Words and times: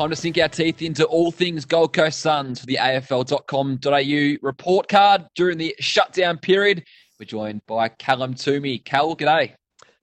Time 0.00 0.08
to 0.08 0.16
sink 0.16 0.38
our 0.38 0.48
teeth 0.48 0.80
into 0.80 1.04
all 1.04 1.30
things 1.30 1.66
Gold 1.66 1.92
Coast 1.92 2.20
Suns 2.20 2.58
for 2.58 2.64
the 2.64 2.78
AFL.com.au 2.80 4.38
report 4.40 4.88
card 4.88 5.26
during 5.34 5.58
the 5.58 5.76
shutdown 5.78 6.38
period. 6.38 6.84
We're 7.18 7.26
joined 7.26 7.60
by 7.66 7.88
Callum 7.88 8.32
Twomey. 8.32 8.82
Cal, 8.82 9.14
g'day. 9.14 9.52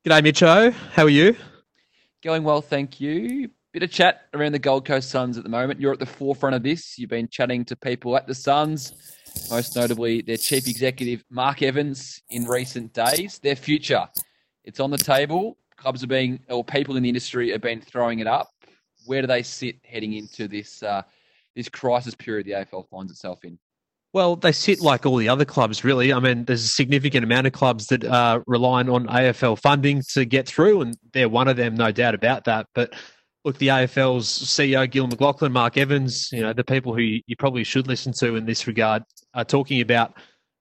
G'day, 0.06 0.22
Mitcho. 0.22 0.72
How 0.94 1.06
are 1.06 1.10
you? 1.10 1.36
Going 2.24 2.44
well, 2.44 2.62
thank 2.62 3.02
you. 3.02 3.50
Bit 3.74 3.82
of 3.82 3.90
chat 3.90 4.28
around 4.36 4.52
the 4.52 4.60
Gold 4.60 4.86
Coast 4.86 5.10
Suns 5.10 5.36
at 5.36 5.44
the 5.44 5.50
moment. 5.50 5.82
You're 5.82 5.94
at 5.94 6.00
the 6.00 6.06
forefront 6.06 6.56
of 6.56 6.62
this. 6.62 7.00
You've 7.00 7.10
been 7.10 7.28
chatting 7.28 7.66
to 7.66 7.76
people 7.76 8.16
at 8.16 8.28
the 8.28 8.36
Suns, 8.36 8.94
most 9.50 9.76
notably 9.76 10.22
their 10.22 10.38
chief 10.38 10.68
executive, 10.68 11.24
Mark 11.32 11.64
Evans, 11.64 12.22
in 12.30 12.46
recent 12.46 12.94
days. 12.94 13.40
Their 13.40 13.56
future, 13.56 14.08
it's 14.64 14.80
on 14.80 14.92
the 14.92 15.00
table. 15.00 15.58
Clubs 15.76 16.04
are 16.04 16.08
being, 16.08 16.40
or 16.50 16.64
people 16.64 16.98
in 16.98 17.02
the 17.02 17.10
industry 17.10 17.50
have 17.50 17.62
been 17.62 17.82
throwing 17.82 18.20
it 18.20 18.28
up 18.28 18.52
where 19.08 19.22
do 19.22 19.28
they 19.28 19.44
sit 19.44 19.78
heading 19.84 20.14
into 20.14 20.48
this 20.48 20.84
uh, 20.84 21.02
this 21.56 21.70
crisis 21.70 22.16
period 22.16 22.46
the 22.46 22.52
AFL 22.52 22.88
finds 22.90 23.12
itself 23.12 23.44
in? 23.44 23.58
Well, 24.14 24.36
they 24.36 24.52
sit 24.52 24.82
like 24.82 25.06
all 25.06 25.18
the 25.18 25.30
other 25.30 25.46
clubs, 25.46 25.84
really. 25.84 26.14
I 26.14 26.20
mean, 26.20 26.46
there's 26.46 26.64
a 26.64 26.70
significant 26.70 27.24
amount 27.24 27.46
of 27.46 27.54
clubs 27.54 27.88
that 27.88 28.06
are 28.06 28.44
relying 28.48 28.90
on 28.90 29.06
AFL 29.08 29.60
funding 29.60 30.02
to 30.14 30.26
get 30.26 30.48
through, 30.48 30.82
and 30.82 30.98
they're 31.14 31.30
one 31.30 31.48
of 31.48 31.58
them, 31.58 31.76
no 31.76 31.92
doubt 31.92 32.16
about 32.16 32.46
that. 32.46 32.68
But 32.74 32.94
look, 33.44 33.58
the 33.58 33.68
AFL's 33.68 34.28
CEO, 34.28 34.90
Gil 34.90 35.08
McLachlan, 35.08 35.52
Mark 35.52 35.78
Evans, 35.78 36.30
you 36.32 36.42
know, 36.42 36.54
the 36.54 36.64
people 36.64 36.96
who 36.96 37.02
you 37.02 37.36
probably 37.38 37.64
should 37.64 37.88
listen 37.88 38.14
to 38.14 38.36
in 38.36 38.46
this 38.46 38.66
regard 38.66 39.04
are 39.34 39.46
talking 39.46 39.82
about 39.82 40.14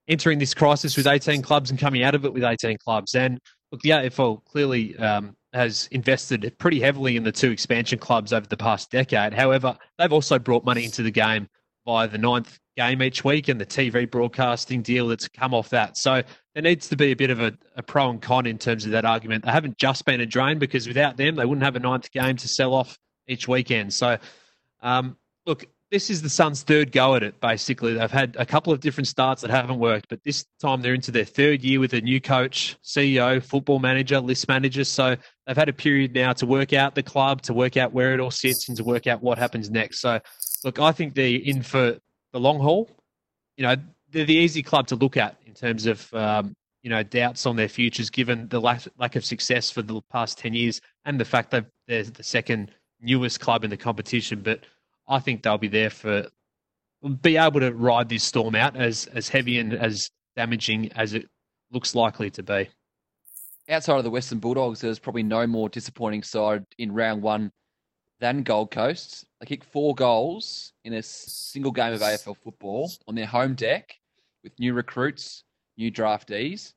entering 0.08 0.38
this 0.38 0.54
crisis 0.54 0.96
with 0.96 1.06
18 1.06 1.42
clubs 1.42 1.70
and 1.70 1.78
coming 1.78 2.02
out 2.02 2.14
of 2.14 2.24
it 2.24 2.32
with 2.32 2.44
18 2.44 2.78
clubs. 2.78 3.14
And 3.14 3.40
look, 3.72 3.80
the 3.82 3.90
AFL 3.90 4.44
clearly 4.44 4.96
um, 4.98 5.36
has 5.56 5.88
invested 5.90 6.54
pretty 6.58 6.80
heavily 6.80 7.16
in 7.16 7.24
the 7.24 7.32
two 7.32 7.50
expansion 7.50 7.98
clubs 7.98 8.32
over 8.32 8.46
the 8.46 8.56
past 8.56 8.90
decade. 8.90 9.32
However, 9.32 9.76
they've 9.98 10.12
also 10.12 10.38
brought 10.38 10.64
money 10.64 10.84
into 10.84 11.02
the 11.02 11.10
game 11.10 11.48
via 11.84 12.06
the 12.06 12.18
ninth 12.18 12.58
game 12.76 13.02
each 13.02 13.24
week 13.24 13.48
and 13.48 13.60
the 13.60 13.66
TV 13.66 14.08
broadcasting 14.08 14.82
deal 14.82 15.08
that's 15.08 15.28
come 15.28 15.54
off 15.54 15.70
that. 15.70 15.96
So 15.96 16.22
there 16.54 16.62
needs 16.62 16.88
to 16.88 16.96
be 16.96 17.10
a 17.10 17.16
bit 17.16 17.30
of 17.30 17.40
a, 17.40 17.56
a, 17.74 17.82
pro 17.82 18.10
and 18.10 18.20
con 18.20 18.46
in 18.46 18.58
terms 18.58 18.84
of 18.84 18.90
that 18.92 19.04
argument. 19.04 19.44
They 19.44 19.50
haven't 19.50 19.78
just 19.78 20.04
been 20.04 20.20
a 20.20 20.26
drain 20.26 20.58
because 20.58 20.86
without 20.86 21.16
them, 21.16 21.36
they 21.36 21.46
wouldn't 21.46 21.64
have 21.64 21.76
a 21.76 21.80
ninth 21.80 22.10
game 22.12 22.36
to 22.36 22.48
sell 22.48 22.74
off 22.74 22.98
each 23.26 23.48
weekend. 23.48 23.94
So, 23.94 24.18
um, 24.82 25.16
look, 25.46 25.64
this 25.90 26.10
is 26.10 26.20
the 26.20 26.28
Suns' 26.28 26.62
third 26.62 26.92
go 26.92 27.14
at 27.14 27.22
it, 27.22 27.40
basically. 27.40 27.94
They've 27.94 28.10
had 28.10 28.36
a 28.38 28.44
couple 28.44 28.72
of 28.72 28.80
different 28.80 29.06
starts 29.06 29.42
that 29.42 29.50
haven't 29.50 29.78
worked, 29.78 30.08
but 30.08 30.22
this 30.24 30.44
time 30.60 30.82
they're 30.82 30.94
into 30.94 31.12
their 31.12 31.24
third 31.24 31.62
year 31.62 31.78
with 31.78 31.92
a 31.94 32.00
new 32.00 32.20
coach, 32.20 32.76
CEO, 32.82 33.42
football 33.42 33.78
manager, 33.78 34.18
list 34.20 34.48
manager. 34.48 34.84
So 34.84 35.16
they've 35.46 35.56
had 35.56 35.68
a 35.68 35.72
period 35.72 36.14
now 36.14 36.32
to 36.34 36.46
work 36.46 36.72
out 36.72 36.94
the 36.94 37.02
club, 37.02 37.42
to 37.42 37.54
work 37.54 37.76
out 37.76 37.92
where 37.92 38.12
it 38.14 38.20
all 38.20 38.30
sits, 38.30 38.68
and 38.68 38.76
to 38.76 38.84
work 38.84 39.06
out 39.06 39.22
what 39.22 39.38
happens 39.38 39.70
next. 39.70 40.00
So, 40.00 40.20
look, 40.64 40.78
I 40.78 40.92
think 40.92 41.14
they're 41.14 41.40
in 41.42 41.62
for 41.62 41.98
the 42.32 42.40
long 42.40 42.58
haul. 42.58 42.90
You 43.56 43.64
know, 43.66 43.76
they're 44.10 44.24
the 44.24 44.34
easy 44.34 44.62
club 44.62 44.86
to 44.88 44.96
look 44.96 45.16
at 45.16 45.36
in 45.46 45.54
terms 45.54 45.86
of, 45.86 46.12
um, 46.14 46.54
you 46.82 46.90
know, 46.90 47.02
doubts 47.02 47.46
on 47.46 47.56
their 47.56 47.68
futures 47.68 48.10
given 48.10 48.48
the 48.48 48.60
lack, 48.60 48.82
lack 48.98 49.16
of 49.16 49.24
success 49.24 49.70
for 49.70 49.82
the 49.82 50.00
past 50.10 50.38
10 50.38 50.54
years 50.54 50.80
and 51.04 51.18
the 51.18 51.24
fact 51.24 51.50
that 51.50 51.66
they're 51.86 52.04
the 52.04 52.22
second 52.22 52.72
newest 53.00 53.40
club 53.40 53.64
in 53.64 53.70
the 53.70 53.76
competition. 53.76 54.40
But 54.42 54.60
I 55.08 55.18
think 55.18 55.42
they'll 55.42 55.58
be 55.58 55.68
there 55.68 55.90
for 55.90 56.28
be 57.20 57.36
able 57.36 57.60
to 57.60 57.72
ride 57.72 58.08
this 58.08 58.24
storm 58.24 58.54
out 58.54 58.76
as 58.76 59.06
as 59.06 59.28
heavy 59.28 59.58
and 59.58 59.72
as 59.72 60.10
damaging 60.34 60.90
as 60.92 61.14
it 61.14 61.28
looks 61.70 61.94
likely 61.94 62.30
to 62.30 62.42
be. 62.42 62.68
Outside 63.68 63.98
of 63.98 64.04
the 64.04 64.10
Western 64.10 64.38
Bulldogs, 64.38 64.80
there's 64.80 64.98
probably 64.98 65.24
no 65.24 65.46
more 65.46 65.68
disappointing 65.68 66.22
side 66.22 66.64
in 66.78 66.92
round 66.92 67.20
one 67.20 67.50
than 68.20 68.42
Gold 68.42 68.70
Coast. 68.70 69.24
They 69.40 69.46
kicked 69.46 69.64
four 69.64 69.94
goals 69.94 70.72
in 70.84 70.94
a 70.94 71.02
single 71.02 71.72
game 71.72 71.92
of 71.92 72.00
AFL 72.00 72.36
football 72.36 72.90
on 73.08 73.14
their 73.14 73.26
home 73.26 73.54
deck 73.54 73.94
with 74.42 74.58
new 74.58 74.72
recruits, 74.72 75.44
new 75.76 75.90
draftees. 75.90 76.72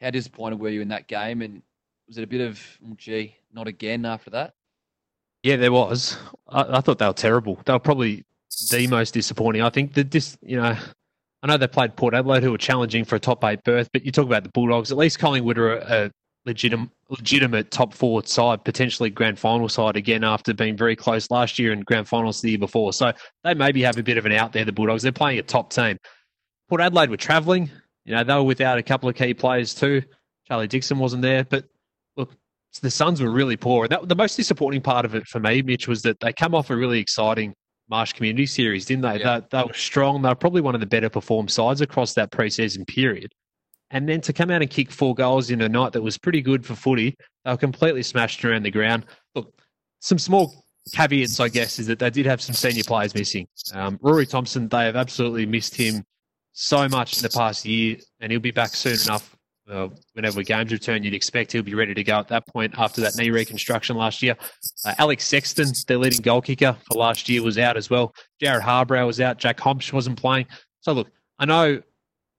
How 0.00 0.10
disappointed 0.10 0.60
were 0.60 0.70
you 0.70 0.80
in 0.80 0.88
that 0.88 1.08
game? 1.08 1.42
And 1.42 1.62
was 2.06 2.18
it 2.18 2.24
a 2.24 2.26
bit 2.26 2.40
of, 2.40 2.60
oh, 2.86 2.94
gee, 2.96 3.36
not 3.52 3.68
again 3.68 4.06
after 4.06 4.30
that? 4.30 4.54
Yeah, 5.42 5.56
there 5.56 5.72
was. 5.72 6.16
I, 6.48 6.78
I, 6.78 6.80
thought 6.80 6.98
they 6.98 7.06
were 7.06 7.12
terrible. 7.12 7.60
They 7.64 7.72
were 7.72 7.78
probably 7.78 8.24
the 8.70 8.86
most 8.86 9.14
disappointing. 9.14 9.62
I 9.62 9.70
think 9.70 9.94
that 9.94 10.10
this, 10.10 10.36
you 10.40 10.56
know, 10.56 10.76
I 11.42 11.46
know 11.46 11.56
they 11.56 11.68
played 11.68 11.94
Port 11.96 12.14
Adelaide, 12.14 12.42
who 12.42 12.50
were 12.50 12.58
challenging 12.58 13.04
for 13.04 13.16
a 13.16 13.20
top 13.20 13.44
eight 13.44 13.62
berth, 13.64 13.88
but 13.92 14.04
you 14.04 14.10
talk 14.10 14.26
about 14.26 14.42
the 14.42 14.50
Bulldogs. 14.50 14.90
At 14.90 14.98
least 14.98 15.18
Collingwood 15.18 15.58
are 15.58 15.76
a, 15.76 16.06
a 16.06 16.10
legitimate, 16.46 16.90
legitimate 17.10 17.70
top 17.70 17.94
four 17.94 18.24
side, 18.24 18.64
potentially 18.64 19.10
grand 19.10 19.38
final 19.38 19.68
side 19.68 19.96
again 19.96 20.24
after 20.24 20.52
being 20.52 20.76
very 20.76 20.96
close 20.96 21.30
last 21.30 21.58
year 21.58 21.72
and 21.72 21.86
grand 21.86 22.08
finals 22.08 22.40
the 22.40 22.50
year 22.50 22.58
before. 22.58 22.92
So 22.92 23.12
they 23.44 23.54
maybe 23.54 23.82
have 23.82 23.98
a 23.98 24.02
bit 24.02 24.18
of 24.18 24.26
an 24.26 24.32
out 24.32 24.52
there. 24.52 24.64
The 24.64 24.72
Bulldogs. 24.72 25.02
They're 25.02 25.12
playing 25.12 25.38
a 25.38 25.42
top 25.42 25.72
team. 25.72 25.96
Port 26.68 26.80
Adelaide 26.80 27.10
were 27.10 27.16
travelling. 27.16 27.70
You 28.04 28.14
know, 28.14 28.24
they 28.24 28.34
were 28.34 28.42
without 28.42 28.78
a 28.78 28.82
couple 28.82 29.08
of 29.08 29.14
key 29.14 29.34
players 29.34 29.74
too. 29.74 30.02
Charlie 30.48 30.66
Dixon 30.66 30.98
wasn't 30.98 31.22
there, 31.22 31.44
but 31.44 31.66
look, 32.16 32.32
the 32.80 32.90
Suns 32.90 33.20
were 33.20 33.30
really 33.30 33.56
poor. 33.56 33.84
And 33.84 33.92
that, 33.92 34.08
the 34.08 34.16
most 34.16 34.36
disappointing 34.36 34.80
part 34.80 35.04
of 35.04 35.14
it 35.14 35.26
for 35.26 35.40
me, 35.40 35.62
Mitch, 35.62 35.86
was 35.86 36.02
that 36.02 36.18
they 36.20 36.32
come 36.32 36.54
off 36.54 36.70
a 36.70 36.76
really 36.76 36.98
exciting 36.98 37.54
Marsh 37.88 38.12
Community 38.12 38.46
Series, 38.46 38.84
didn't 38.84 39.02
they? 39.02 39.20
Yeah. 39.20 39.40
They, 39.40 39.58
they 39.58 39.64
were 39.64 39.74
strong. 39.74 40.22
They 40.22 40.28
were 40.28 40.34
probably 40.34 40.60
one 40.60 40.74
of 40.74 40.80
the 40.80 40.86
better 40.86 41.08
performed 41.08 41.50
sides 41.50 41.80
across 41.80 42.14
that 42.14 42.30
preseason 42.30 42.86
period. 42.86 43.32
And 43.90 44.08
then 44.08 44.20
to 44.22 44.32
come 44.32 44.50
out 44.50 44.60
and 44.60 44.70
kick 44.70 44.90
four 44.90 45.14
goals 45.14 45.50
in 45.50 45.62
a 45.62 45.68
night 45.68 45.92
that 45.92 46.02
was 46.02 46.18
pretty 46.18 46.42
good 46.42 46.64
for 46.66 46.74
footy, 46.74 47.16
they 47.44 47.50
were 47.50 47.56
completely 47.56 48.02
smashed 48.02 48.44
around 48.44 48.64
the 48.64 48.70
ground. 48.70 49.06
Look, 49.34 49.52
some 50.00 50.18
small 50.18 50.64
caveats, 50.92 51.40
I 51.40 51.48
guess, 51.48 51.78
is 51.78 51.86
that 51.86 51.98
they 51.98 52.10
did 52.10 52.26
have 52.26 52.42
some 52.42 52.54
senior 52.54 52.84
players 52.84 53.14
missing. 53.14 53.46
Um, 53.72 53.98
Rory 54.02 54.26
Thompson, 54.26 54.68
they 54.68 54.84
have 54.84 54.96
absolutely 54.96 55.46
missed 55.46 55.74
him 55.74 56.04
so 56.52 56.88
much 56.88 57.16
in 57.16 57.22
the 57.22 57.30
past 57.30 57.64
year, 57.64 57.96
and 58.20 58.30
he'll 58.30 58.40
be 58.40 58.50
back 58.50 58.74
soon 58.74 58.98
enough 59.04 59.37
uh, 59.70 59.88
whenever 60.14 60.42
games 60.42 60.72
return, 60.72 61.02
you'd 61.02 61.14
expect 61.14 61.52
he'll 61.52 61.62
be 61.62 61.74
ready 61.74 61.94
to 61.94 62.04
go 62.04 62.18
at 62.18 62.28
that 62.28 62.46
point 62.46 62.74
after 62.78 63.00
that 63.00 63.16
knee 63.16 63.30
reconstruction 63.30 63.96
last 63.96 64.22
year. 64.22 64.36
Uh, 64.84 64.94
Alex 64.98 65.26
Sexton, 65.26 65.68
their 65.86 65.98
leading 65.98 66.22
goal 66.22 66.40
kicker 66.40 66.76
for 66.86 66.98
last 66.98 67.28
year, 67.28 67.42
was 67.42 67.58
out 67.58 67.76
as 67.76 67.90
well. 67.90 68.14
Jarrod 68.42 68.62
Harbrow 68.62 69.06
was 69.06 69.20
out. 69.20 69.38
Jack 69.38 69.58
Hombsch 69.58 69.92
wasn't 69.92 70.18
playing. 70.18 70.46
So, 70.80 70.92
look, 70.92 71.08
I 71.38 71.44
know 71.44 71.82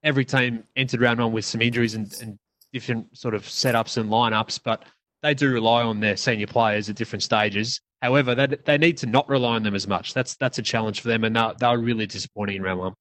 every 0.02 0.24
team 0.24 0.64
entered 0.76 1.00
round 1.00 1.20
one 1.20 1.32
with 1.32 1.44
some 1.44 1.62
injuries 1.62 1.94
and, 1.94 2.12
and 2.20 2.38
different 2.72 3.16
sort 3.16 3.34
of 3.34 3.42
setups 3.42 3.96
and 3.96 4.10
lineups, 4.10 4.60
but 4.64 4.84
they 5.22 5.34
do 5.34 5.50
rely 5.50 5.82
on 5.82 6.00
their 6.00 6.16
senior 6.16 6.46
players 6.46 6.88
at 6.88 6.96
different 6.96 7.22
stages. 7.22 7.80
However, 8.02 8.34
they, 8.34 8.46
they 8.46 8.78
need 8.78 8.96
to 8.98 9.06
not 9.06 9.28
rely 9.28 9.56
on 9.56 9.62
them 9.62 9.74
as 9.74 9.86
much. 9.86 10.14
That's 10.14 10.36
that's 10.36 10.58
a 10.58 10.62
challenge 10.62 11.00
for 11.00 11.08
them, 11.08 11.24
and 11.24 11.36
they're, 11.36 11.52
they're 11.58 11.78
really 11.78 12.06
disappointing 12.06 12.56
in 12.56 12.62
round 12.62 12.80
one. 12.80 12.94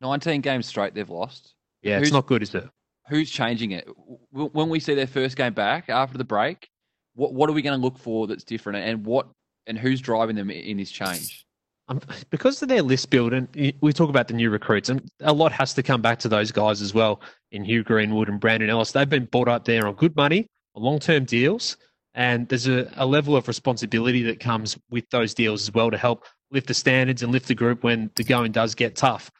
19 0.00 0.40
games 0.40 0.66
straight 0.66 0.94
they've 0.94 1.08
lost. 1.08 1.54
Yeah, 1.82 1.98
Who's, 1.98 2.08
it's 2.08 2.12
not 2.12 2.26
good, 2.26 2.42
is 2.42 2.54
it? 2.54 2.68
Who's 3.08 3.30
changing 3.30 3.72
it? 3.72 3.88
When 4.30 4.68
we 4.68 4.80
see 4.80 4.94
their 4.94 5.06
first 5.06 5.36
game 5.36 5.54
back 5.54 5.88
after 5.88 6.18
the 6.18 6.24
break, 6.24 6.68
what 7.14 7.32
what 7.34 7.48
are 7.48 7.52
we 7.52 7.62
going 7.62 7.78
to 7.78 7.82
look 7.82 7.98
for 7.98 8.26
that's 8.26 8.44
different, 8.44 8.78
and 8.78 9.04
what 9.04 9.28
and 9.66 9.78
who's 9.78 10.00
driving 10.00 10.36
them 10.36 10.50
in 10.50 10.76
this 10.76 10.90
change? 10.90 11.44
Um, 11.88 12.00
because 12.30 12.60
of 12.62 12.68
their 12.68 12.82
list 12.82 13.10
building, 13.10 13.48
we 13.80 13.92
talk 13.92 14.10
about 14.10 14.26
the 14.28 14.34
new 14.34 14.50
recruits, 14.50 14.88
and 14.88 15.08
a 15.20 15.32
lot 15.32 15.52
has 15.52 15.72
to 15.74 15.82
come 15.82 16.02
back 16.02 16.18
to 16.20 16.28
those 16.28 16.50
guys 16.50 16.82
as 16.82 16.92
well. 16.92 17.20
In 17.52 17.64
Hugh 17.64 17.84
Greenwood 17.84 18.28
and 18.28 18.40
Brandon 18.40 18.68
Ellis, 18.68 18.92
they've 18.92 19.08
been 19.08 19.26
bought 19.26 19.48
up 19.48 19.64
there 19.64 19.86
on 19.86 19.94
good 19.94 20.16
money, 20.16 20.46
on 20.74 20.82
long 20.82 20.98
term 20.98 21.24
deals, 21.24 21.76
and 22.14 22.48
there's 22.48 22.66
a, 22.66 22.92
a 22.96 23.06
level 23.06 23.36
of 23.36 23.46
responsibility 23.46 24.22
that 24.24 24.40
comes 24.40 24.76
with 24.90 25.08
those 25.10 25.32
deals 25.32 25.62
as 25.62 25.72
well 25.72 25.90
to 25.90 25.96
help 25.98 26.24
lift 26.50 26.66
the 26.66 26.74
standards 26.74 27.22
and 27.22 27.32
lift 27.32 27.46
the 27.46 27.54
group 27.54 27.84
when 27.84 28.10
the 28.16 28.24
going 28.24 28.52
does 28.52 28.74
get 28.74 28.96
tough. 28.96 29.30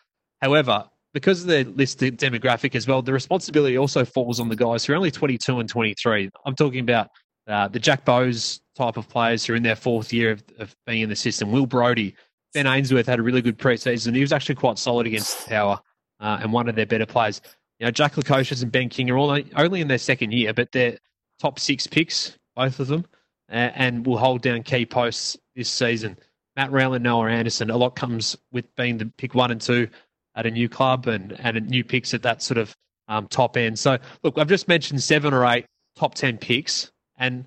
However, 0.41 0.89
because 1.17 1.41
of 1.41 1.47
their 1.47 1.65
listed 1.65 2.19
demographic 2.19 2.75
as 2.75 2.87
well, 2.87 3.01
the 3.01 3.11
responsibility 3.11 3.79
also 3.79 4.05
falls 4.05 4.39
on 4.39 4.51
the 4.51 4.55
guys 4.55 4.85
who 4.85 4.93
are 4.93 4.97
only 4.97 5.11
22 5.11 5.61
and 5.61 5.67
23. 5.67 6.29
I'm 6.45 6.55
talking 6.55 6.81
about 6.81 7.09
uh, 7.49 7.69
the 7.69 7.79
Jack 7.79 8.05
Bowes 8.05 8.61
type 8.77 8.99
of 8.99 9.09
players 9.09 9.47
who 9.47 9.55
are 9.55 9.57
in 9.57 9.63
their 9.63 9.77
fourth 9.77 10.13
year 10.13 10.33
of, 10.33 10.45
of, 10.59 10.77
being 10.87 11.01
in 11.01 11.09
the 11.09 11.17
system. 11.17 11.51
Will 11.51 11.65
Brodie, 11.65 12.15
Ben 12.53 12.67
Ainsworth 12.67 13.07
had 13.07 13.19
a 13.19 13.23
really 13.23 13.41
good 13.41 13.59
preseason. 13.59 14.15
He 14.15 14.21
was 14.21 14.31
actually 14.31 14.57
quite 14.57 14.79
solid 14.79 15.07
against 15.07 15.49
Power 15.49 15.81
uh, 16.21 16.41
and 16.43 16.53
one 16.53 16.69
of 16.69 16.75
their 16.75 16.85
better 16.85 17.07
players. 17.07 17.41
You 17.79 17.87
know, 17.87 17.91
Jack 17.91 18.17
Lukosius 18.17 18.63
and 18.63 18.71
Ben 18.71 18.91
King 18.91 19.09
are 19.09 19.17
all 19.17 19.41
only 19.57 19.81
in 19.81 19.89
their 19.89 19.97
second 19.97 20.35
year, 20.35 20.53
but 20.53 20.71
they're 20.73 20.99
top 21.41 21.59
six 21.59 21.87
picks, 21.87 22.37
both 22.55 22.79
of 22.79 22.89
them, 22.89 23.07
uh, 23.51 23.73
and 23.75 24.05
will 24.05 24.19
hold 24.19 24.43
down 24.43 24.63
key 24.63 24.85
posts 24.85 25.35
this 25.55 25.71
season. 25.71 26.19
Matt 26.57 26.73
Rowell, 26.73 26.99
Noah 26.99 27.31
Anderson, 27.31 27.71
a 27.71 27.77
lot 27.79 27.97
comes 27.97 28.37
with 28.53 28.67
being 28.77 28.99
the 28.99 29.11
pick 29.17 29.35
one 29.35 29.51
and 29.51 29.63
two 29.63 29.89
at 30.37 30.47
a 30.47 30.51
new 30.51 30.69
club 30.69 31.07
and, 31.09 31.33
and 31.41 31.69
new 31.69 31.83
picks 31.83 32.15
at 32.15 32.23
that 32.23 32.43
sort 32.43 32.59
of 32.59 32.75
um, 33.09 33.27
top 33.29 33.57
end. 33.57 33.79
So, 33.79 33.99
look, 34.23 34.39
I've 34.39 34.49
just 34.49 34.69
mentioned 34.69 35.03
seven 35.03 35.33
or 35.33 35.47
eight 35.47 35.67
top 35.97 36.15
10 36.15 36.39
picks, 36.39 36.91
and 37.19 37.45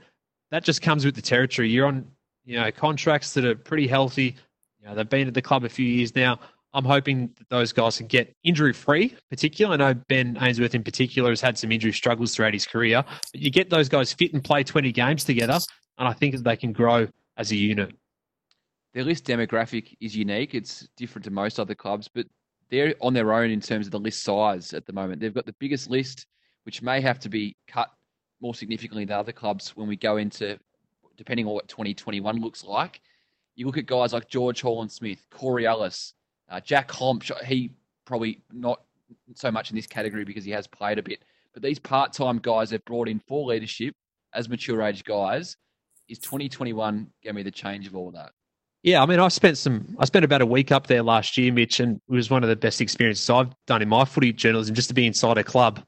that 0.51 0.63
just 0.63 0.81
comes 0.81 1.05
with 1.05 1.15
the 1.15 1.21
territory. 1.21 1.69
You're 1.69 1.87
on, 1.87 2.07
you 2.45 2.59
know, 2.59 2.71
contracts 2.71 3.33
that 3.35 3.45
are 3.45 3.55
pretty 3.55 3.87
healthy. 3.87 4.35
You 4.79 4.87
know, 4.87 4.95
they've 4.95 5.09
been 5.09 5.27
at 5.27 5.33
the 5.33 5.41
club 5.41 5.63
a 5.63 5.69
few 5.69 5.85
years 5.85 6.15
now. 6.15 6.39
I'm 6.73 6.85
hoping 6.85 7.31
that 7.37 7.49
those 7.49 7.73
guys 7.73 7.97
can 7.97 8.07
get 8.07 8.35
injury 8.43 8.73
free, 8.73 9.15
particularly. 9.29 9.83
I 9.83 9.93
know 9.93 9.99
Ben 10.07 10.37
Ainsworth 10.39 10.75
in 10.75 10.83
particular 10.83 11.31
has 11.31 11.41
had 11.41 11.57
some 11.57 11.71
injury 11.71 11.91
struggles 11.91 12.35
throughout 12.35 12.53
his 12.53 12.67
career, 12.67 13.03
but 13.31 13.41
you 13.41 13.49
get 13.49 13.71
those 13.71 13.89
guys 13.89 14.13
fit 14.13 14.33
and 14.33 14.43
play 14.43 14.63
20 14.63 14.91
games 14.91 15.23
together, 15.23 15.59
and 15.97 16.07
I 16.07 16.13
think 16.13 16.35
that 16.35 16.43
they 16.43 16.55
can 16.55 16.71
grow 16.71 17.07
as 17.37 17.51
a 17.51 17.55
unit. 17.55 17.95
their 18.93 19.03
list 19.03 19.25
demographic 19.25 19.95
is 19.99 20.15
unique. 20.15 20.53
It's 20.53 20.87
different 20.95 21.25
to 21.25 21.31
most 21.31 21.59
other 21.59 21.75
clubs, 21.75 22.07
but 22.13 22.27
they're 22.69 22.95
on 23.01 23.13
their 23.13 23.33
own 23.33 23.49
in 23.49 23.61
terms 23.61 23.87
of 23.87 23.91
the 23.91 23.99
list 23.99 24.23
size 24.23 24.73
at 24.73 24.85
the 24.85 24.93
moment. 24.93 25.21
They've 25.21 25.33
got 25.33 25.45
the 25.45 25.55
biggest 25.59 25.89
list, 25.89 26.27
which 26.63 26.81
may 26.81 27.01
have 27.01 27.19
to 27.19 27.29
be 27.29 27.55
cut 27.67 27.89
more 28.41 28.53
significantly 28.53 29.05
than 29.05 29.17
other 29.17 29.31
clubs 29.31 29.75
when 29.75 29.87
we 29.87 29.95
go 29.95 30.17
into, 30.17 30.57
depending 31.17 31.47
on 31.47 31.53
what 31.53 31.67
2021 31.67 32.39
looks 32.39 32.63
like. 32.63 33.01
You 33.55 33.65
look 33.65 33.77
at 33.77 33.85
guys 33.85 34.13
like 34.13 34.29
George 34.29 34.61
Horlin-Smith, 34.61 35.25
Corey 35.31 35.65
Ellis, 35.65 36.13
uh, 36.49 36.59
Jack 36.61 36.89
Hombsch. 36.89 37.35
He 37.43 37.71
probably 38.05 38.41
not 38.51 38.81
so 39.35 39.51
much 39.51 39.69
in 39.69 39.75
this 39.75 39.87
category 39.87 40.23
because 40.23 40.45
he 40.45 40.51
has 40.51 40.67
played 40.67 40.99
a 40.99 41.03
bit, 41.03 41.23
but 41.53 41.61
these 41.61 41.79
part-time 41.79 42.39
guys 42.39 42.69
they've 42.69 42.85
brought 42.85 43.09
in 43.09 43.19
for 43.19 43.45
leadership 43.45 43.93
as 44.33 44.47
mature 44.47 44.81
age 44.81 45.03
guys. 45.03 45.57
Is 46.07 46.19
2021 46.19 47.07
going 47.23 47.35
to 47.35 47.39
be 47.39 47.43
the 47.43 47.51
change 47.51 47.85
of 47.85 47.95
all 47.95 48.11
that? 48.11 48.31
Yeah, 48.81 49.03
I 49.03 49.05
mean, 49.05 49.19
I 49.19 49.27
spent 49.27 49.57
some. 49.57 49.95
I 49.99 50.05
spent 50.05 50.23
about 50.23 50.41
a 50.41 50.45
week 50.45 50.71
up 50.71 50.87
there 50.87 51.03
last 51.03 51.37
year, 51.37 51.51
Mitch, 51.51 51.81
and 51.81 51.97
it 51.97 52.13
was 52.13 52.29
one 52.29 52.43
of 52.43 52.49
the 52.49 52.55
best 52.55 52.79
experiences 52.79 53.29
I've 53.29 53.53
done 53.67 53.81
in 53.81 53.89
my 53.89 54.05
footy 54.05 54.31
journalism. 54.31 54.73
Just 54.73 54.87
to 54.87 54.93
be 54.93 55.05
inside 55.05 55.37
a 55.37 55.43
club 55.43 55.83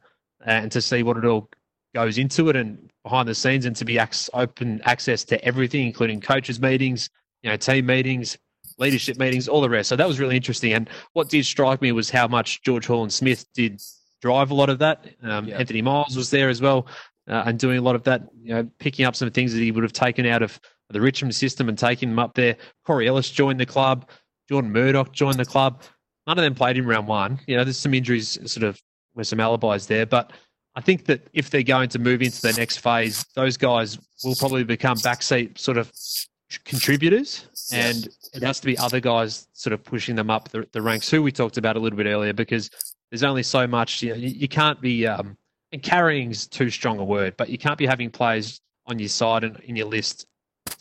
and 0.45 0.71
to 0.73 0.81
see 0.81 1.01
what 1.01 1.15
it 1.15 1.23
all 1.23 1.49
goes 1.95 2.17
into 2.17 2.49
it 2.49 2.55
and 2.55 2.89
behind 3.03 3.29
the 3.29 3.35
scenes, 3.35 3.65
and 3.65 3.75
to 3.77 3.85
be 3.85 3.97
open 4.33 4.81
access 4.83 5.23
to 5.25 5.43
everything, 5.43 5.85
including 5.87 6.19
coaches' 6.19 6.59
meetings, 6.59 7.09
you 7.43 7.49
know, 7.49 7.55
team 7.55 7.85
meetings, 7.85 8.37
leadership 8.77 9.17
meetings, 9.17 9.47
all 9.47 9.61
the 9.61 9.69
rest. 9.69 9.87
So 9.87 9.95
that 9.95 10.07
was 10.07 10.19
really 10.19 10.35
interesting. 10.35 10.73
And 10.73 10.89
what 11.13 11.29
did 11.29 11.45
strike 11.45 11.81
me 11.81 11.93
was 11.93 12.09
how 12.09 12.27
much 12.27 12.61
George 12.61 12.87
Horlin-Smith 12.87 13.45
did 13.53 13.81
drive 14.21 14.51
a 14.51 14.53
lot 14.53 14.69
of 14.69 14.79
that. 14.79 15.05
Um, 15.23 15.47
yeah. 15.47 15.59
Anthony 15.59 15.81
Miles 15.81 16.17
was 16.17 16.29
there 16.29 16.49
as 16.49 16.61
well, 16.61 16.87
uh, 17.29 17.43
and 17.45 17.57
doing 17.57 17.77
a 17.77 17.81
lot 17.81 17.95
of 17.95 18.03
that. 18.03 18.23
You 18.41 18.53
know, 18.53 18.69
picking 18.79 19.05
up 19.05 19.15
some 19.15 19.31
things 19.31 19.53
that 19.53 19.59
he 19.59 19.71
would 19.71 19.83
have 19.83 19.93
taken 19.93 20.25
out 20.25 20.41
of 20.41 20.59
the 20.93 21.01
Richmond 21.01 21.35
system 21.35 21.69
and 21.69 21.77
taking 21.77 22.09
them 22.09 22.19
up 22.19 22.33
there. 22.33 22.55
Corey 22.85 23.07
Ellis 23.07 23.29
joined 23.29 23.59
the 23.59 23.65
club. 23.65 24.09
Jordan 24.49 24.71
Murdoch 24.71 25.11
joined 25.11 25.39
the 25.39 25.45
club. 25.45 25.81
None 26.27 26.37
of 26.37 26.43
them 26.43 26.55
played 26.55 26.77
in 26.77 26.85
round 26.85 27.07
one. 27.07 27.39
You 27.47 27.57
know, 27.57 27.63
there's 27.63 27.79
some 27.79 27.93
injuries, 27.93 28.37
sort 28.51 28.63
of, 28.63 28.79
with 29.15 29.27
some 29.27 29.39
alibis 29.39 29.87
there. 29.87 30.05
But 30.05 30.31
I 30.75 30.81
think 30.81 31.05
that 31.05 31.27
if 31.33 31.49
they're 31.49 31.63
going 31.63 31.89
to 31.89 31.99
move 31.99 32.21
into 32.21 32.41
the 32.41 32.53
next 32.53 32.77
phase, 32.77 33.25
those 33.35 33.57
guys 33.57 33.97
will 34.23 34.35
probably 34.35 34.63
become 34.63 34.97
backseat 34.97 35.57
sort 35.57 35.77
of 35.77 35.91
contributors. 36.65 37.47
And 37.73 38.07
it 38.33 38.43
has 38.43 38.59
to 38.59 38.65
be 38.65 38.77
other 38.77 38.99
guys 38.99 39.47
sort 39.53 39.73
of 39.73 39.83
pushing 39.83 40.15
them 40.15 40.29
up 40.29 40.49
the, 40.49 40.67
the 40.71 40.81
ranks, 40.81 41.09
who 41.09 41.23
we 41.23 41.31
talked 41.31 41.57
about 41.57 41.75
a 41.75 41.79
little 41.79 41.97
bit 41.97 42.05
earlier, 42.05 42.33
because 42.33 42.69
there's 43.09 43.23
only 43.23 43.43
so 43.43 43.65
much. 43.67 44.03
You, 44.03 44.09
know, 44.11 44.15
you, 44.15 44.29
you 44.29 44.47
can't 44.47 44.79
be, 44.81 45.07
um, 45.07 45.37
and 45.71 45.81
carrying's 45.81 46.47
too 46.47 46.69
strong 46.69 46.99
a 46.99 47.03
word, 47.03 47.35
but 47.37 47.49
you 47.49 47.57
can't 47.57 47.77
be 47.77 47.85
having 47.85 48.09
players 48.09 48.61
on 48.87 48.99
your 48.99 49.09
side 49.09 49.43
and 49.43 49.57
in 49.61 49.75
your 49.75 49.87
list 49.87 50.25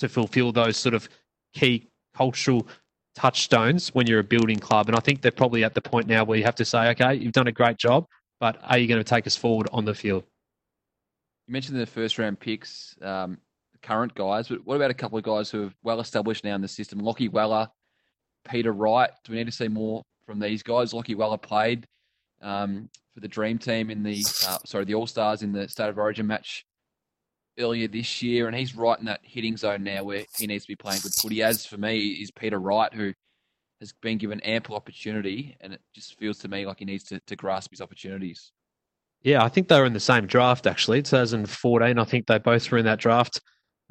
to 0.00 0.08
fulfill 0.08 0.52
those 0.52 0.76
sort 0.76 0.94
of 0.94 1.08
key 1.54 1.88
cultural 2.14 2.66
touchstones 3.14 3.88
when 3.94 4.06
you're 4.06 4.20
a 4.20 4.24
building 4.24 4.58
club. 4.58 4.88
And 4.88 4.96
I 4.96 5.00
think 5.00 5.22
they're 5.22 5.30
probably 5.30 5.64
at 5.64 5.74
the 5.74 5.80
point 5.80 6.06
now 6.06 6.24
where 6.24 6.38
you 6.38 6.44
have 6.44 6.54
to 6.56 6.64
say, 6.64 6.90
okay, 6.90 7.14
you've 7.14 7.32
done 7.32 7.46
a 7.46 7.52
great 7.52 7.78
job, 7.78 8.06
but 8.38 8.58
are 8.62 8.78
you 8.78 8.86
going 8.86 9.00
to 9.00 9.08
take 9.08 9.26
us 9.26 9.36
forward 9.36 9.68
on 9.72 9.84
the 9.84 9.94
field? 9.94 10.24
You 11.46 11.52
mentioned 11.52 11.78
the 11.78 11.86
first 11.86 12.18
round 12.18 12.38
picks, 12.38 12.96
um, 13.02 13.38
current 13.82 14.14
guys, 14.14 14.48
but 14.48 14.64
what 14.66 14.76
about 14.76 14.90
a 14.90 14.94
couple 14.94 15.18
of 15.18 15.24
guys 15.24 15.50
who 15.50 15.64
are 15.64 15.72
well 15.82 16.00
established 16.00 16.44
now 16.44 16.54
in 16.54 16.60
the 16.60 16.68
system? 16.68 17.00
Lachie 17.00 17.30
Weller, 17.30 17.68
Peter 18.48 18.72
Wright. 18.72 19.10
Do 19.24 19.32
we 19.32 19.38
need 19.38 19.46
to 19.46 19.52
see 19.52 19.68
more 19.68 20.02
from 20.26 20.38
these 20.38 20.62
guys? 20.62 20.92
Lachie 20.92 21.16
Weller 21.16 21.38
played 21.38 21.86
um, 22.42 22.88
for 23.14 23.20
the 23.20 23.28
Dream 23.28 23.58
Team 23.58 23.90
in 23.90 24.02
the 24.02 24.24
uh, 24.46 24.58
sorry 24.64 24.84
the 24.84 24.94
All 24.94 25.06
Stars 25.06 25.42
in 25.42 25.52
the 25.52 25.68
State 25.68 25.88
of 25.88 25.98
Origin 25.98 26.26
match 26.26 26.64
earlier 27.58 27.88
this 27.88 28.22
year, 28.22 28.46
and 28.46 28.56
he's 28.56 28.74
right 28.74 28.98
in 28.98 29.06
that 29.06 29.20
hitting 29.22 29.56
zone 29.56 29.82
now 29.82 30.04
where 30.04 30.24
he 30.36 30.46
needs 30.46 30.64
to 30.64 30.68
be 30.68 30.76
playing 30.76 31.00
good 31.02 31.14
footy. 31.14 31.42
As 31.42 31.66
for 31.66 31.76
me, 31.76 31.98
is 32.08 32.30
Peter 32.30 32.58
Wright, 32.58 32.92
who 32.92 33.12
has 33.80 33.92
been 34.02 34.18
given 34.18 34.40
ample 34.40 34.76
opportunity, 34.76 35.56
and 35.60 35.72
it 35.72 35.80
just 35.94 36.18
feels 36.18 36.38
to 36.38 36.48
me 36.48 36.66
like 36.66 36.78
he 36.78 36.84
needs 36.84 37.04
to, 37.04 37.20
to 37.26 37.36
grasp 37.36 37.70
his 37.70 37.80
opportunities. 37.80 38.52
Yeah, 39.22 39.44
I 39.44 39.48
think 39.48 39.68
they 39.68 39.78
were 39.78 39.86
in 39.86 39.92
the 39.92 40.00
same 40.00 40.26
draft 40.26 40.66
actually, 40.66 41.02
2014. 41.02 41.98
I 41.98 42.04
think 42.04 42.26
they 42.26 42.38
both 42.38 42.70
were 42.70 42.78
in 42.78 42.86
that 42.86 42.98
draft. 42.98 43.40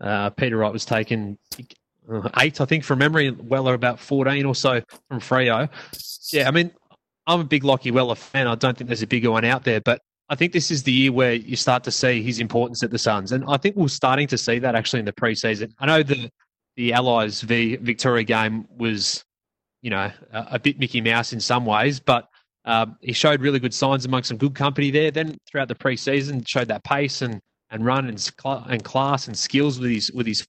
Uh, 0.01 0.29
Peter 0.31 0.57
Wright 0.57 0.71
was 0.71 0.85
taken 0.85 1.37
uh, 2.11 2.29
eight, 2.39 2.61
I 2.61 2.65
think, 2.65 2.83
from 2.83 2.99
memory. 2.99 3.31
Weller 3.31 3.73
about 3.73 3.99
14 3.99 4.45
or 4.45 4.55
so 4.55 4.81
from 5.07 5.19
Freo. 5.19 5.69
Yeah, 6.31 6.47
I 6.47 6.51
mean, 6.51 6.71
I'm 7.27 7.41
a 7.41 7.43
big 7.43 7.63
Lachie 7.63 7.91
Weller 7.91 8.15
fan. 8.15 8.47
I 8.47 8.55
don't 8.55 8.77
think 8.77 8.87
there's 8.87 9.03
a 9.03 9.07
bigger 9.07 9.31
one 9.31 9.45
out 9.45 9.63
there, 9.63 9.81
but 9.81 10.01
I 10.29 10.35
think 10.35 10.53
this 10.53 10.69
is 10.69 10.83
the 10.83 10.91
year 10.91 11.11
where 11.11 11.33
you 11.33 11.55
start 11.55 11.83
to 11.85 11.91
see 11.91 12.21
his 12.21 12.39
importance 12.39 12.83
at 12.83 12.91
the 12.91 12.99
Suns, 12.99 13.31
and 13.31 13.43
I 13.47 13.57
think 13.57 13.75
we're 13.75 13.87
starting 13.87 14.27
to 14.27 14.37
see 14.37 14.59
that 14.59 14.75
actually 14.75 14.99
in 14.99 15.05
the 15.05 15.13
preseason. 15.13 15.73
I 15.79 15.85
know 15.85 16.03
the 16.03 16.29
the 16.75 16.93
Allies 16.93 17.41
v 17.41 17.75
Victoria 17.77 18.23
game 18.23 18.65
was, 18.77 19.23
you 19.81 19.89
know, 19.89 20.11
a, 20.31 20.47
a 20.51 20.59
bit 20.59 20.79
Mickey 20.79 21.01
Mouse 21.01 21.33
in 21.33 21.39
some 21.39 21.65
ways, 21.65 21.99
but 21.99 22.29
um, 22.65 22.97
he 23.01 23.11
showed 23.11 23.41
really 23.41 23.59
good 23.59 23.73
signs 23.73 24.05
among 24.05 24.23
some 24.23 24.37
good 24.37 24.53
company 24.53 24.91
there. 24.91 25.11
Then 25.11 25.37
throughout 25.49 25.67
the 25.67 25.75
preseason, 25.75 26.47
showed 26.47 26.67
that 26.67 26.83
pace 26.83 27.21
and 27.21 27.41
and 27.71 27.83
run 27.85 28.07
and 28.07 28.31
and 28.45 28.83
class 28.83 29.27
and 29.27 29.37
skills 29.37 29.79
with 29.79 29.91
his 29.91 30.11
with 30.11 30.27
his 30.27 30.45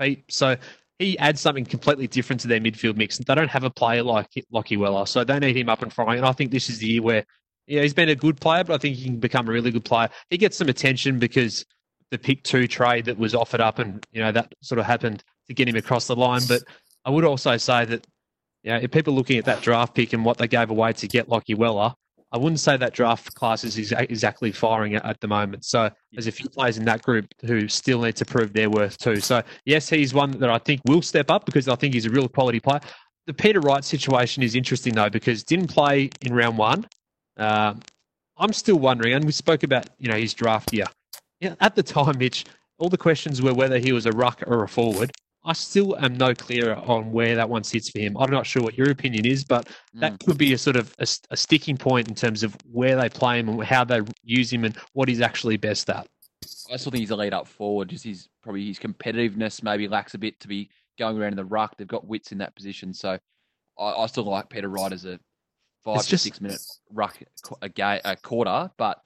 feet. 0.00 0.24
So 0.28 0.56
he 0.98 1.18
adds 1.18 1.40
something 1.40 1.64
completely 1.64 2.06
different 2.06 2.40
to 2.42 2.48
their 2.48 2.60
midfield 2.60 2.96
mix. 2.96 3.18
And 3.18 3.26
they 3.26 3.34
don't 3.34 3.50
have 3.50 3.64
a 3.64 3.70
player 3.70 4.02
like 4.02 4.28
Lachie 4.52 4.78
Weller, 4.78 5.06
so 5.06 5.24
they 5.24 5.38
need 5.40 5.56
him 5.56 5.68
up 5.68 5.82
and 5.82 5.92
frying. 5.92 6.18
And 6.18 6.26
I 6.26 6.32
think 6.32 6.50
this 6.50 6.70
is 6.70 6.78
the 6.78 6.86
year 6.86 7.02
where 7.02 7.24
yeah, 7.66 7.82
he's 7.82 7.94
been 7.94 8.08
a 8.08 8.14
good 8.14 8.40
player, 8.40 8.64
but 8.64 8.74
I 8.74 8.78
think 8.78 8.96
he 8.96 9.04
can 9.04 9.18
become 9.18 9.48
a 9.48 9.52
really 9.52 9.70
good 9.70 9.84
player. 9.84 10.08
He 10.30 10.38
gets 10.38 10.56
some 10.56 10.68
attention 10.68 11.18
because 11.18 11.64
the 12.10 12.18
pick 12.18 12.42
two 12.42 12.66
trade 12.66 13.06
that 13.06 13.18
was 13.18 13.34
offered 13.34 13.60
up, 13.60 13.78
and 13.78 14.04
you 14.12 14.20
know 14.20 14.32
that 14.32 14.52
sort 14.60 14.78
of 14.78 14.86
happened 14.86 15.24
to 15.48 15.54
get 15.54 15.68
him 15.68 15.76
across 15.76 16.06
the 16.06 16.16
line. 16.16 16.42
But 16.48 16.62
I 17.04 17.10
would 17.10 17.24
also 17.24 17.56
say 17.56 17.84
that, 17.84 18.06
you 18.62 18.72
know, 18.72 18.78
if 18.78 18.90
people 18.90 19.12
are 19.14 19.16
looking 19.16 19.38
at 19.38 19.44
that 19.46 19.62
draft 19.62 19.94
pick 19.94 20.12
and 20.12 20.24
what 20.24 20.38
they 20.38 20.48
gave 20.48 20.70
away 20.70 20.92
to 20.94 21.08
get 21.08 21.28
Lachie 21.28 21.56
Weller, 21.56 21.94
I 22.32 22.38
wouldn't 22.38 22.60
say 22.60 22.76
that 22.76 22.94
draft 22.94 23.34
class 23.34 23.62
is 23.62 23.92
exactly 23.92 24.50
firing 24.50 24.96
at, 24.96 25.04
at 25.04 25.20
the 25.20 25.28
moment. 25.28 25.64
So 25.64 25.88
there's 26.12 26.26
a 26.26 26.32
few 26.32 26.48
players 26.48 26.78
in 26.78 26.84
that 26.86 27.02
group 27.02 27.26
who 27.42 27.68
still 27.68 28.02
need 28.02 28.16
to 28.16 28.24
prove 28.24 28.52
their 28.52 28.68
worth 28.68 28.98
too. 28.98 29.20
So 29.20 29.42
yes, 29.64 29.88
he's 29.88 30.12
one 30.12 30.32
that 30.32 30.50
I 30.50 30.58
think 30.58 30.80
will 30.84 31.02
step 31.02 31.30
up 31.30 31.46
because 31.46 31.68
I 31.68 31.76
think 31.76 31.94
he's 31.94 32.06
a 32.06 32.10
real 32.10 32.28
quality 32.28 32.58
player. 32.58 32.80
The 33.26 33.34
Peter 33.34 33.60
Wright 33.60 33.84
situation 33.84 34.42
is 34.42 34.54
interesting 34.54 34.94
though 34.94 35.10
because 35.10 35.44
didn't 35.44 35.68
play 35.68 36.10
in 36.22 36.34
round 36.34 36.58
one, 36.58 36.86
uh, 37.36 37.74
I'm 38.36 38.52
still 38.52 38.78
wondering, 38.78 39.14
and 39.14 39.24
we 39.24 39.32
spoke 39.32 39.62
about 39.62 39.88
you 39.98 40.08
know 40.08 40.16
his 40.16 40.34
draft 40.34 40.72
year. 40.72 40.86
Yeah, 41.40 41.54
at 41.60 41.74
the 41.74 41.82
time, 41.82 42.18
Mitch, 42.18 42.44
all 42.78 42.88
the 42.88 42.98
questions 42.98 43.42
were 43.42 43.54
whether 43.54 43.78
he 43.78 43.92
was 43.92 44.06
a 44.06 44.12
ruck 44.12 44.42
or 44.46 44.64
a 44.64 44.68
forward. 44.68 45.12
I 45.46 45.52
still 45.52 45.96
am 45.98 46.16
no 46.16 46.34
clearer 46.34 46.74
on 46.74 47.12
where 47.12 47.36
that 47.36 47.48
one 47.48 47.64
sits 47.64 47.90
for 47.90 47.98
him. 47.98 48.16
I'm 48.16 48.30
not 48.30 48.46
sure 48.46 48.62
what 48.62 48.78
your 48.78 48.90
opinion 48.90 49.26
is, 49.26 49.44
but 49.44 49.68
that 49.92 50.14
mm. 50.14 50.26
could 50.26 50.38
be 50.38 50.54
a 50.54 50.58
sort 50.58 50.76
of 50.76 50.94
a, 50.98 51.06
a, 51.30 51.36
sticking 51.36 51.76
point 51.76 52.08
in 52.08 52.14
terms 52.14 52.42
of 52.42 52.56
where 52.72 52.96
they 52.96 53.10
play 53.10 53.40
him 53.40 53.50
and 53.50 53.62
how 53.62 53.84
they 53.84 54.00
use 54.22 54.50
him 54.50 54.64
and 54.64 54.74
what 54.94 55.06
he's 55.06 55.20
actually 55.20 55.58
best 55.58 55.90
at. 55.90 56.06
I 56.72 56.76
still 56.76 56.92
think 56.92 57.00
he's 57.00 57.10
a 57.10 57.16
lead 57.16 57.34
up 57.34 57.46
forward. 57.46 57.90
Just 57.90 58.04
his 58.04 58.28
probably 58.42 58.66
his 58.66 58.78
competitiveness 58.78 59.62
maybe 59.62 59.86
lacks 59.86 60.14
a 60.14 60.18
bit 60.18 60.40
to 60.40 60.48
be 60.48 60.70
going 60.98 61.18
around 61.18 61.32
in 61.32 61.36
the 61.36 61.44
ruck. 61.44 61.76
They've 61.76 61.86
got 61.86 62.06
Witts 62.06 62.32
in 62.32 62.38
that 62.38 62.56
position, 62.56 62.94
so 62.94 63.18
I, 63.78 63.84
I 63.84 64.06
still 64.06 64.24
like 64.24 64.48
Peter 64.48 64.68
Wright 64.68 64.92
as 64.92 65.04
a 65.04 65.20
five 65.84 65.96
it's 65.96 66.06
to 66.06 66.10
just... 66.10 66.24
six 66.24 66.40
minute 66.40 66.60
ruck 66.92 67.18
a, 67.62 67.68
ga- 67.68 68.00
a 68.04 68.16
quarter, 68.16 68.70
but 68.76 69.00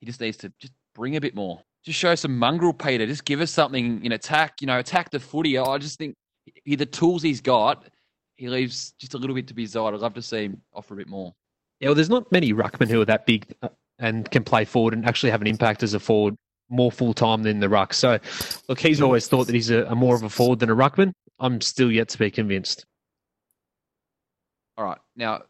he 0.00 0.06
just 0.06 0.20
needs 0.20 0.36
to 0.38 0.52
just 0.58 0.72
bring 0.94 1.16
a 1.16 1.20
bit 1.20 1.34
more. 1.34 1.60
Just 1.84 1.98
show 1.98 2.14
some 2.14 2.38
mongrel, 2.38 2.72
Peter. 2.72 3.06
Just 3.06 3.24
give 3.24 3.40
us 3.40 3.50
something 3.50 4.04
in 4.04 4.12
attack. 4.12 4.60
You 4.60 4.68
know, 4.68 4.78
attack 4.78 5.10
the 5.10 5.18
footy. 5.18 5.58
I 5.58 5.78
just 5.78 5.98
think 5.98 6.14
he, 6.64 6.76
the 6.76 6.86
tools 6.86 7.22
he's 7.22 7.40
got, 7.40 7.86
he 8.36 8.48
leaves 8.48 8.94
just 8.98 9.14
a 9.14 9.18
little 9.18 9.34
bit 9.34 9.48
to 9.48 9.54
be 9.54 9.64
desired. 9.64 9.94
I'd 9.94 10.00
love 10.00 10.14
to 10.14 10.22
see 10.22 10.44
him 10.44 10.62
offer 10.72 10.94
a 10.94 10.96
bit 10.96 11.08
more. 11.08 11.34
Yeah, 11.80 11.88
well, 11.88 11.94
there's 11.96 12.10
not 12.10 12.30
many 12.30 12.52
ruckmen 12.52 12.88
who 12.88 13.00
are 13.00 13.04
that 13.06 13.26
big 13.26 13.52
uh, 13.62 13.68
and 13.98 14.30
can 14.30 14.44
play 14.44 14.64
forward 14.64 14.94
and 14.94 15.04
actually 15.04 15.30
have 15.30 15.40
an 15.40 15.48
impact 15.48 15.82
as 15.82 15.94
a 15.94 16.00
forward 16.00 16.36
more 16.68 16.92
full 16.92 17.12
time 17.12 17.42
than 17.42 17.60
the 17.60 17.68
ruck. 17.68 17.92
So, 17.92 18.18
look, 18.68 18.78
he's 18.78 19.00
always 19.00 19.26
thought 19.26 19.46
that 19.46 19.54
he's 19.54 19.70
a, 19.70 19.84
a 19.86 19.94
more 19.94 20.14
of 20.14 20.22
a 20.22 20.28
forward 20.28 20.60
than 20.60 20.70
a 20.70 20.76
ruckman. 20.76 21.12
I'm 21.40 21.60
still 21.60 21.90
yet 21.90 22.08
to 22.10 22.18
be 22.18 22.30
convinced. 22.30 22.86
All 24.76 24.84
right. 24.84 24.98
Now, 25.16 25.42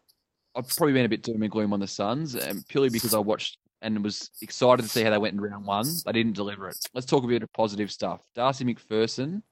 I've 0.55 0.67
probably 0.75 0.93
been 0.93 1.05
a 1.05 1.09
bit 1.09 1.23
doom 1.23 1.41
and 1.41 1.51
gloom 1.51 1.73
on 1.73 1.79
the 1.79 1.87
Suns, 1.87 2.35
and 2.35 2.65
purely 2.67 2.89
because 2.89 3.13
I 3.13 3.19
watched 3.19 3.57
and 3.81 4.03
was 4.03 4.29
excited 4.41 4.83
to 4.83 4.89
see 4.89 5.03
how 5.03 5.09
they 5.09 5.17
went 5.17 5.33
in 5.33 5.41
round 5.41 5.65
one. 5.65 5.87
They 6.05 6.11
didn't 6.13 6.33
deliver 6.33 6.69
it. 6.69 6.77
Let's 6.93 7.05
talk 7.05 7.23
a 7.23 7.27
bit 7.27 7.43
of 7.43 7.51
positive 7.53 7.91
stuff. 7.91 8.21
Darcy 8.33 8.63
Macpherson, 8.63 9.43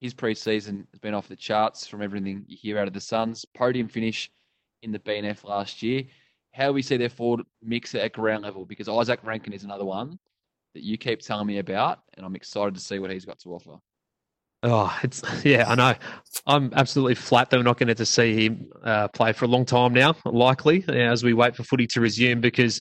his 0.00 0.14
preseason 0.14 0.86
has 0.92 1.00
been 1.00 1.14
off 1.14 1.28
the 1.28 1.36
charts 1.36 1.86
from 1.86 2.00
everything 2.00 2.44
you 2.48 2.56
hear 2.58 2.78
out 2.78 2.88
of 2.88 2.94
the 2.94 3.00
Suns. 3.00 3.44
Podium 3.54 3.88
finish 3.88 4.30
in 4.82 4.92
the 4.92 4.98
BNF 4.98 5.44
last 5.44 5.82
year. 5.82 6.04
How 6.52 6.72
we 6.72 6.82
see 6.82 6.96
their 6.96 7.10
forward 7.10 7.44
mix 7.62 7.94
at 7.94 8.12
ground 8.12 8.44
level? 8.44 8.64
Because 8.64 8.88
Izak 8.88 9.18
Rankine 9.22 9.52
is 9.52 9.64
another 9.64 9.84
one 9.84 10.18
that 10.74 10.82
you 10.82 10.96
keep 10.96 11.20
telling 11.20 11.46
me 11.46 11.58
about, 11.58 12.00
and 12.14 12.24
I'm 12.24 12.36
excited 12.36 12.74
to 12.74 12.80
see 12.80 12.98
what 12.98 13.10
he's 13.10 13.24
got 13.24 13.38
to 13.40 13.54
offer. 13.54 13.76
Oh, 14.62 14.96
it's 15.02 15.22
yeah, 15.44 15.64
I 15.68 15.74
know. 15.74 15.94
I'm 16.46 16.72
absolutely 16.74 17.14
flat 17.14 17.50
that 17.50 17.56
we're 17.56 17.62
not 17.62 17.78
going 17.78 17.94
to, 17.94 18.06
see 18.06 18.46
him 18.46 18.70
uh, 18.84 19.08
play 19.08 19.32
for 19.32 19.44
a 19.44 19.48
long 19.48 19.64
time 19.64 19.92
now, 19.92 20.14
likely 20.24 20.84
as 20.88 21.24
we 21.24 21.32
wait 21.34 21.56
for 21.56 21.64
footy 21.64 21.86
to 21.88 22.00
resume. 22.00 22.40
Because 22.40 22.80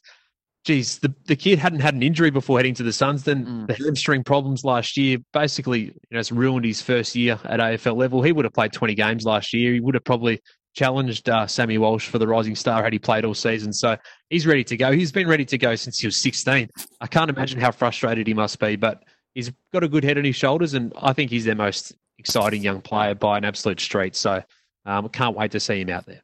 geez, 0.66 1.00
the, 1.00 1.14
the 1.26 1.36
kid 1.36 1.60
hadn't 1.60 1.80
had 1.80 1.94
an 1.94 2.04
injury 2.04 2.30
before 2.30 2.60
heading 2.60 2.74
to 2.76 2.84
the 2.84 2.94
Suns. 2.94 3.24
Then 3.24 3.46
Mm. 3.46 3.68
the 3.68 3.76
hamstring 3.86 4.24
problems 4.24 4.64
last 4.64 4.98
year 4.98 5.18
basically, 5.34 5.80
you 5.86 5.94
know, 6.12 6.20
it's 6.20 6.32
ruined 6.32 6.66
his 6.66 6.82
first 6.82 7.16
year 7.16 7.40
at 7.46 7.60
AFL 7.60 7.96
level. 7.96 8.22
He 8.22 8.32
would 8.32 8.46
have 8.46 8.54
played 8.54 8.74
20 8.74 8.94
games 8.96 9.26
last 9.26 9.54
year. 9.54 9.74
He 9.74 9.80
would 9.80 9.96
have 9.96 10.04
probably 10.04 10.42
challenged 10.76 11.30
uh, 11.30 11.48
Sammy 11.48 11.78
Walsh 11.78 12.08
for 12.08 12.20
the 12.20 12.28
Rising 12.28 12.56
Star 12.56 12.84
had 12.84 12.94
he 12.94 13.00
played 13.00 13.26
all 13.26 13.34
season. 13.34 13.74
So 13.74 13.98
he's 14.30 14.46
ready 14.46 14.64
to 14.66 14.78
go. 14.78 14.92
He's 14.92 15.12
been 15.12 15.28
ready 15.28 15.46
to 15.46 15.58
go 15.58 15.76
since 15.76 16.00
he 16.00 16.08
was 16.08 16.18
16. 16.18 16.70
I 17.02 17.08
can't 17.08 17.30
imagine 17.30 17.60
how 17.60 17.72
frustrated 17.72 18.28
he 18.28 18.34
must 18.34 18.60
be, 18.60 18.76
but 18.76 19.04
he's 19.36 19.52
got 19.74 19.84
a 19.84 19.88
good 19.88 20.04
head 20.04 20.18
on 20.18 20.26
his 20.26 20.36
shoulders, 20.36 20.74
and 20.74 20.94
I 21.02 21.14
think 21.14 21.32
he's 21.32 21.46
their 21.46 21.56
most 21.56 21.94
exciting 22.18 22.62
young 22.62 22.82
player 22.82 23.16
by 23.16 23.38
an 23.38 23.46
absolute 23.46 23.80
street. 23.80 24.16
So 24.16 24.44
um, 24.86 25.10
can't 25.10 25.36
wait 25.36 25.52
to 25.52 25.60
see 25.60 25.82
him 25.82 25.90
out 25.90 26.06
there. 26.06 26.22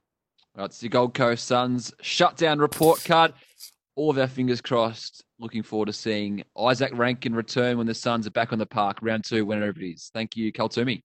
It's 0.57 0.79
the 0.79 0.89
Gold 0.89 1.13
Coast 1.13 1.47
Suns 1.47 1.93
shutdown 2.01 2.59
report 2.59 3.03
card. 3.03 3.33
All 3.95 4.09
of 4.09 4.17
our 4.17 4.27
fingers 4.27 4.61
crossed. 4.61 5.23
Looking 5.37 5.63
forward 5.63 5.87
to 5.87 5.93
seeing 5.93 6.43
Izak 6.57 6.97
Rankine 6.97 7.33
return 7.33 7.77
when 7.77 7.87
the 7.87 7.93
Suns 7.93 8.25
are 8.25 8.31
back 8.31 8.53
on 8.53 8.59
the 8.59 8.65
park, 8.65 8.99
round 9.01 9.25
two, 9.25 9.45
whenever 9.45 9.77
it 9.81 9.85
is. 9.85 10.11
Thank 10.13 10.37
you, 10.37 10.51
Cal 10.53 10.69
Twomey. 10.69 11.01